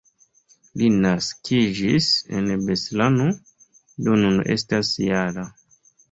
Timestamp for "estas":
4.55-4.89